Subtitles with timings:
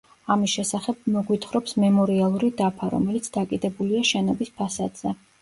[0.35, 5.17] ამის შესახებ მოგვითხრობს მემორიალური დაფა, რომელიც დაკიდებულია შენობის ფასადზე.